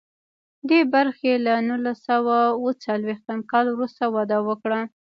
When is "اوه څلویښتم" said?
2.57-3.39